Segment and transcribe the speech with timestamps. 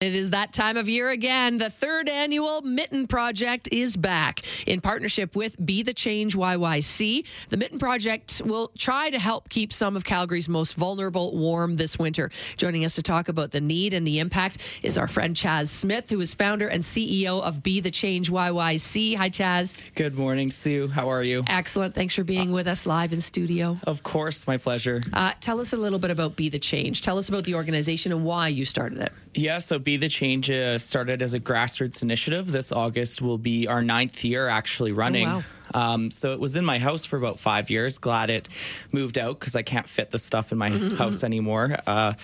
[0.00, 1.58] It is that time of year again.
[1.58, 7.26] The third annual Mitten Project is back in partnership with Be the Change YYC.
[7.50, 11.98] The Mitten Project will try to help keep some of Calgary's most vulnerable warm this
[11.98, 12.30] winter.
[12.56, 16.08] Joining us to talk about the need and the impact is our friend Chaz Smith,
[16.08, 19.16] who is founder and CEO of Be the Change YYC.
[19.16, 19.82] Hi, Chaz.
[19.96, 20.88] Good morning, Sue.
[20.88, 21.44] How are you?
[21.46, 21.94] Excellent.
[21.94, 23.76] Thanks for being with us live in studio.
[23.84, 25.02] Of course, my pleasure.
[25.12, 27.02] Uh, tell us a little bit about Be the Change.
[27.02, 29.12] Tell us about the organization and why you started it.
[29.34, 32.50] Yeah, so Be the Change uh, started as a grassroots initiative.
[32.52, 35.28] This August will be our ninth year actually running.
[35.28, 35.44] Oh, wow.
[35.74, 37.98] Um, so it was in my house for about five years.
[37.98, 38.48] Glad it
[38.92, 41.76] moved out because I can't fit the stuff in my Mm-hmm, house anymore.
[41.86, 42.14] Uh,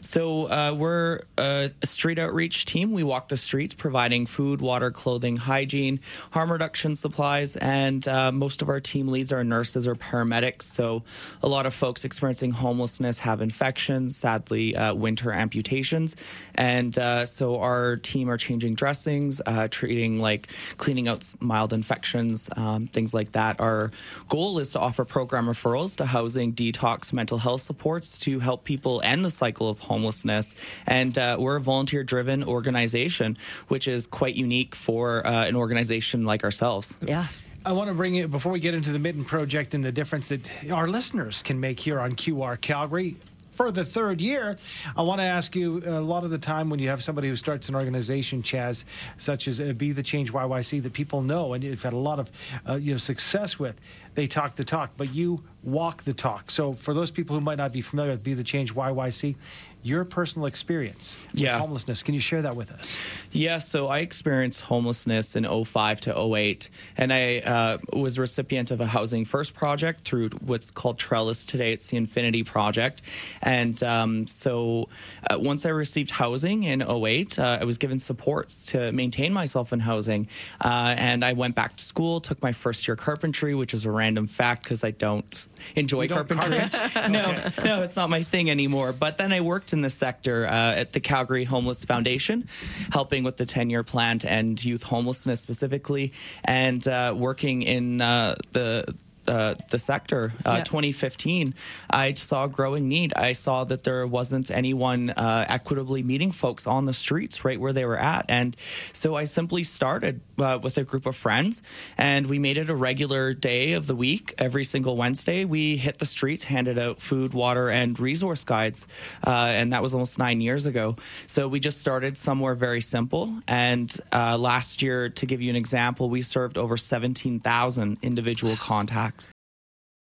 [0.00, 2.92] so uh, we're a street outreach team.
[2.92, 6.00] We walk the streets providing food, water, clothing, hygiene,
[6.32, 10.62] harm reduction supplies, and uh, most of our team leads are nurses or paramedics.
[10.62, 11.04] So
[11.42, 16.16] a lot of folks experiencing homelessness have infections, sadly, uh, winter amputations.
[16.56, 22.50] And uh, so our team are changing dressings, uh, treating like cleaning out mild infections,
[22.56, 23.60] um, things like that.
[23.60, 23.90] Our
[24.28, 29.00] goal is to offer program referrals to housing, detox, mental health supports to help people
[29.04, 30.54] end the cycle of homelessness.
[30.86, 36.24] And uh, we're a volunteer driven organization, which is quite unique for uh, an organization
[36.24, 36.96] like ourselves.
[37.00, 37.26] Yeah.
[37.64, 40.28] I want to bring it before we get into the Mitten Project and the difference
[40.28, 43.16] that our listeners can make here on QR Calgary.
[43.52, 44.56] For the third year,
[44.96, 47.36] I want to ask you a lot of the time when you have somebody who
[47.36, 48.84] starts an organization, Chaz,
[49.18, 52.18] such as uh, Be the Change YYC, that people know and you've had a lot
[52.18, 52.30] of
[52.68, 53.76] uh, you know success with.
[54.14, 56.50] They talk the talk, but you walk the talk.
[56.50, 59.36] So for those people who might not be familiar with Be the Change YYC,
[59.84, 61.58] your personal experience with Yeah.
[61.58, 62.96] homelessness, can you share that with us?
[63.32, 68.80] Yeah, so I experienced homelessness in 05 to 08, and I uh, was recipient of
[68.80, 71.72] a Housing First project through what's called Trellis today.
[71.72, 73.02] It's the Infinity Project.
[73.42, 74.88] And um, so
[75.28, 79.72] uh, once I received housing in 08, uh, I was given supports to maintain myself
[79.72, 80.28] in housing.
[80.60, 83.90] Uh, and I went back to school, took my first year carpentry, which is a
[84.02, 86.58] random fact because I don't enjoy don't carpentry.
[87.08, 87.24] no,
[87.64, 88.92] no, it's not my thing anymore.
[88.92, 92.48] But then I worked in the sector uh, at the Calgary Homeless Foundation,
[92.90, 96.12] helping with the 10 year plan to end youth homelessness specifically,
[96.44, 98.92] and uh, working in uh, the
[99.28, 100.64] uh, the sector, uh, Yeah.
[100.64, 101.54] 2015,
[101.90, 103.12] I saw a growing need.
[103.14, 107.72] I saw that there wasn't anyone uh, equitably meeting folks on the streets right where
[107.72, 108.24] they were at.
[108.28, 108.56] And
[108.92, 111.62] so I simply started uh, with a group of friends
[111.96, 114.34] and we made it a regular day of the week.
[114.38, 118.86] Every single Wednesday, we hit the streets, handed out food, water, and resource guides.
[119.26, 120.96] Uh, and that was almost nine years ago.
[121.26, 123.32] So we just started somewhere very simple.
[123.46, 129.11] And uh, last year, to give you an example, we served over 17,000 individual contacts.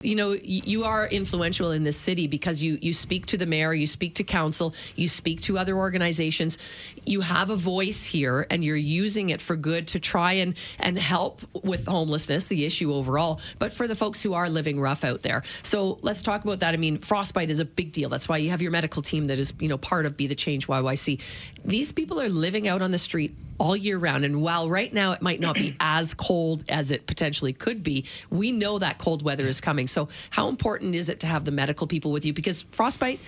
[0.02, 3.72] You know you are influential in this city because you you speak to the mayor
[3.72, 6.58] you speak to council you speak to other organizations.
[7.04, 10.98] You have a voice here and you're using it for good to try and and
[10.98, 15.22] help with homelessness the issue overall but for the folks who are living rough out
[15.22, 15.42] there.
[15.62, 16.74] So let's talk about that.
[16.74, 18.10] I mean frostbite is a big deal.
[18.10, 20.34] That's why you have your medical team that is you know part of be the
[20.34, 21.20] change yyc
[21.64, 24.24] these people are living out on the street all year round.
[24.24, 28.04] And while right now it might not be as cold as it potentially could be,
[28.30, 29.86] we know that cold weather is coming.
[29.86, 32.32] So, how important is it to have the medical people with you?
[32.32, 33.20] Because frostbite,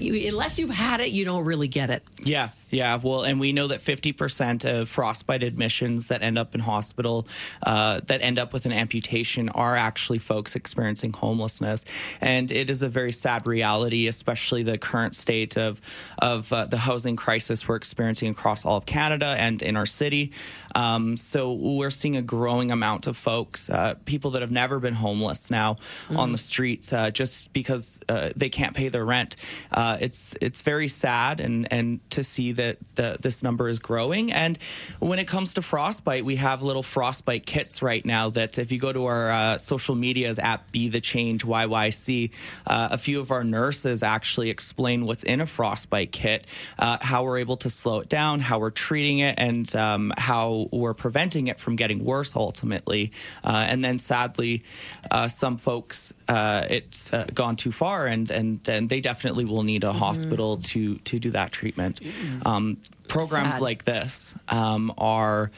[0.00, 2.02] unless you've had it, you don't really get it.
[2.22, 2.96] Yeah, yeah.
[2.96, 7.26] Well, and we know that 50% of frostbite admissions that end up in hospital,
[7.62, 11.84] uh, that end up with an amputation, are actually folks experiencing homelessness.
[12.20, 15.80] And it is a very sad reality, especially the current state of,
[16.18, 20.32] of uh, the housing crisis we're experiencing across all of Canada and in our city.
[20.74, 24.94] Um, so we're seeing a growing amount of folks, uh, people that have never been
[24.94, 25.76] homeless now
[26.10, 29.36] on the streets uh, just because uh, they can't pay their rent.
[29.72, 34.32] Uh, it's it's very sad and and to see that the, this number is growing.
[34.32, 34.58] And
[34.98, 38.30] when it comes to frostbite, we have little frostbite kits right now.
[38.30, 42.30] That if you go to our uh, social medias at Be the Change YYC,
[42.66, 46.46] uh, a few of our nurses actually explain what's in a frostbite kit,
[46.78, 50.68] uh, how we're able to slow it down, how we're treating it, and um, how
[50.72, 53.12] we're preventing it from getting worse ultimately.
[53.44, 54.62] Uh, and then sadly,
[55.10, 59.62] uh, some folks uh, it's uh, gone too far, and and and they definitely will
[59.62, 61.97] need a hospital to to do that treatment.
[62.44, 62.78] Um,
[63.08, 63.62] programs Sad.
[63.62, 65.50] like this um, are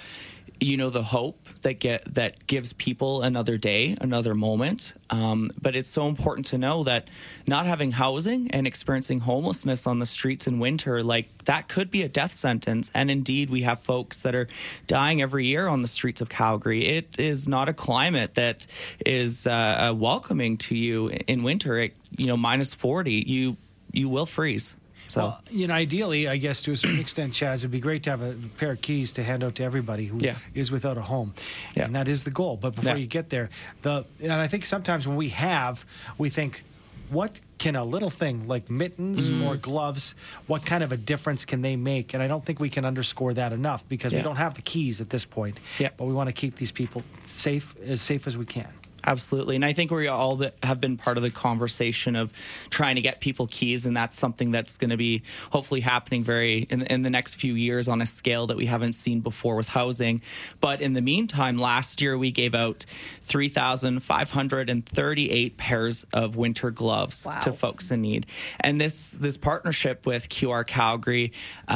[0.62, 4.92] you know the hope that get that gives people another day another moment.
[5.08, 7.08] Um, but it's so important to know that
[7.46, 12.02] not having housing and experiencing homelessness on the streets in winter like that could be
[12.02, 12.90] a death sentence.
[12.94, 14.48] And indeed we have folks that are
[14.87, 16.84] dying every year on the streets of calgary.
[16.84, 18.66] It is not a climate that
[19.06, 21.78] is uh, uh, welcoming to you in winter.
[21.78, 23.56] It- you know minus 40 you
[23.92, 24.75] you will freeze
[25.10, 28.04] So, Well, you know, ideally, I guess to a certain extent, Chaz, it'd be great
[28.04, 30.72] to have a pair of keys to hand out to everybody who is Yeah.
[30.72, 31.34] without a home,
[31.74, 31.86] Yeah.
[31.86, 32.56] and that is the goal.
[32.56, 32.98] But before Yeah.
[32.98, 33.50] you get there,
[33.82, 35.84] the and I think sometimes when we have,
[36.16, 36.62] we think,
[37.08, 39.44] what can a little thing like mittens Mm.
[39.46, 40.14] or gloves,
[40.46, 42.14] what kind of a difference can they make?
[42.14, 45.00] And I don't think we can underscore that enough because we don't have the keys
[45.00, 45.58] at this point.
[45.80, 45.88] Yeah.
[45.96, 48.68] But we want to keep these people safe, as safe as we can.
[49.05, 49.56] Absolutely.
[49.56, 52.32] And I think we all have been part of the conversation of
[52.70, 53.87] trying to get people keys.
[53.87, 57.55] And that's something that's going to be hopefully happening very in, in the next few
[57.55, 60.20] years on a scale that we haven't seen before with housing.
[60.61, 62.85] But in the meantime, last year we gave out
[63.23, 67.41] 3,538 pairs of winter gloves Wow.
[67.41, 68.26] to folks in need.
[68.61, 71.32] And this, this partnership with QR Calgary,
[71.69, 71.73] uh,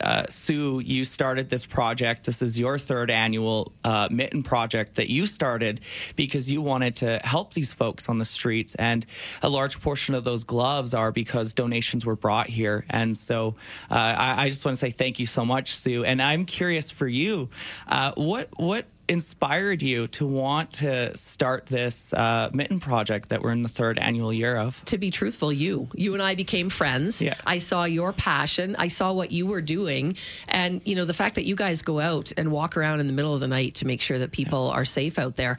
[0.00, 2.24] uh, Sue, you started this project.
[2.26, 5.80] This is your third annual uh, mitten project that you started
[6.16, 8.74] because you wanted to help these folks on the streets.
[8.76, 9.04] And
[9.42, 12.84] a large portion of those gloves are because donations were brought here.
[12.90, 13.56] And so
[13.90, 16.04] uh, I, I just want to say thank you so much, Sue.
[16.04, 17.48] And I'm curious for you,
[17.88, 23.52] uh, what what inspired you to want to start this uh, mitten project that we're
[23.52, 24.84] in the third annual year of?
[24.86, 25.88] to be truthful, you.
[25.94, 27.20] You and I became friends.
[27.20, 27.34] Yeah.
[27.46, 28.76] I saw your passion.
[28.76, 30.16] I saw what you were doing.
[30.48, 33.12] And, you know, the fact that you guys go out and walk around in the
[33.12, 35.58] middle of the night to make sure that people are safe out there,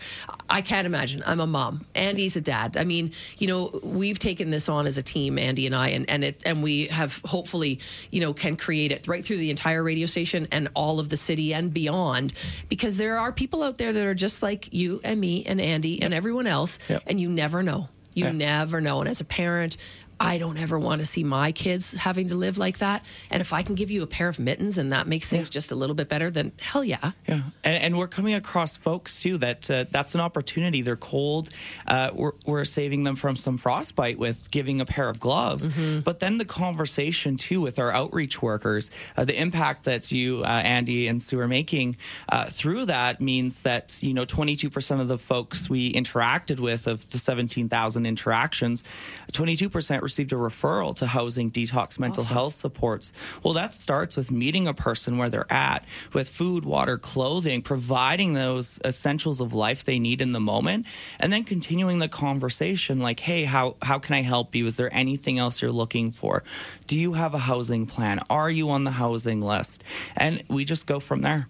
[0.50, 1.24] I can't imagine.
[1.26, 1.86] I'm a mom.
[1.96, 2.78] Andy's a dad.
[2.78, 6.10] I mean, you know, we've taken this on as a team, Andy and I, and,
[6.10, 7.80] and it and we have hopefully,
[8.12, 11.18] you know, can create it right through the entire radio station and all of the
[11.18, 12.34] city and beyond.
[12.68, 16.02] Because there are people out there that are just like you and me and Andy
[16.02, 17.04] and everyone else, Yep.
[17.08, 17.88] and you never know.
[18.14, 18.32] You Yeah.
[18.34, 19.00] never know.
[19.00, 19.78] And as a parent,
[20.20, 23.06] I don't ever want to see my kids having to live like that.
[23.30, 25.72] And if I can give you a pair of mittens and that makes things just
[25.72, 27.12] a little bit better, then hell yeah.
[27.28, 30.82] Yeah, and, and we're coming across folks too that uh, that's an opportunity.
[30.82, 31.50] They're cold.
[31.88, 35.68] Uh, we're, we're saving them from some frostbite with giving a pair of gloves.
[36.04, 40.48] But then the conversation too with our outreach workers, uh, the impact that you, uh,
[40.48, 41.98] Andy and Sue, are making
[42.30, 47.10] uh, through that means that you know 22% of the folks we interacted with of
[47.10, 48.84] the 17,000 interactions,
[49.32, 52.34] 22% received a referral to housing, detox, mental Awesome.
[52.34, 53.14] health supports.
[53.44, 58.34] Well, that starts with meeting a person where they're at with food, water, clothing, providing
[58.34, 60.88] those essentials of life they need in the moment,
[61.20, 64.66] and then continuing the conversation like, hey, how, how can I help you?
[64.66, 66.44] Is there anything else you're looking for?
[66.88, 68.20] Do you have a housing plan?
[68.30, 69.84] Are you on the housing list?
[70.18, 71.48] And we just go from there.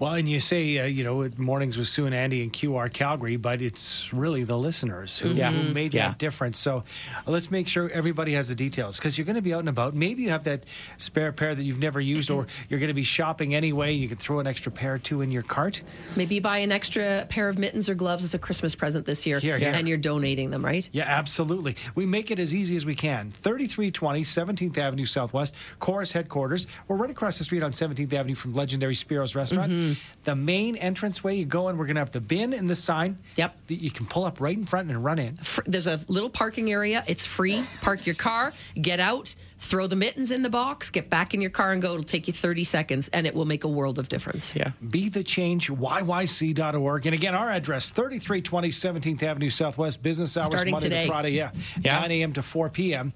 [0.00, 3.36] Well, and you say, uh, you know, mornings with Sue and Andy and QR Calgary,
[3.36, 5.50] but it's really the listeners who, Yeah.
[5.50, 6.10] who made Yeah.
[6.10, 6.56] that difference.
[6.56, 6.84] So
[7.26, 9.68] uh, let's make sure everybody has the details because you're going to be out and
[9.68, 9.94] about.
[9.94, 10.66] Maybe you have that
[10.98, 13.92] spare pair that you've never used, or you're going to be shopping anyway.
[13.92, 15.82] You can throw an extra pair or two in your cart.
[16.14, 19.40] Maybe buy an extra pair of mittens or gloves as a Christmas present this year
[19.40, 19.72] Here, here.
[19.74, 20.88] and you're donating them, right?
[20.92, 21.74] Yeah, absolutely.
[21.96, 23.32] We make it as easy as we can.
[23.32, 26.68] 3320 17th Avenue Southwest, Corus headquarters.
[26.86, 29.87] We're right across the street on 17th Avenue from legendary Spiro's Restaurant.
[30.24, 33.16] The main entranceway you go in, we're going to have the bin and the sign.
[33.36, 33.56] Yep.
[33.68, 35.38] That you can pull up right in front and run in.
[35.64, 37.02] There's a little parking area.
[37.06, 37.64] It's free.
[37.80, 41.50] Park your car, get out, throw the mittens in the box, get back in your
[41.50, 41.92] car and go.
[41.92, 44.54] It'll take you 30 seconds and it will make a world of difference.
[44.54, 44.72] Yeah.
[44.90, 47.06] Be the change, yyc.org.
[47.06, 51.02] And again, our address, 3320 17th Avenue Southwest, business hours Starting Monday today.
[51.04, 51.30] to Friday.
[51.30, 51.50] Yeah.
[51.80, 52.00] Yeah.
[52.00, 52.32] 9 a.m.
[52.34, 53.12] to 4 p.m.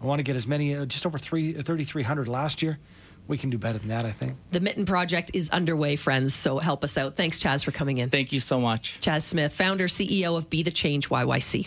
[0.00, 2.78] I want to get as many, uh, just over three, 3,300 last year.
[3.28, 4.36] We can do better than that, I think.
[4.52, 7.16] The Mitten Project is underway, friends, so help us out.
[7.16, 8.10] Thanks, Chaz, for coming in.
[8.10, 8.98] Thank you so much.
[9.00, 11.66] Chaz Smith, founder, CEO of Be the Change YYC.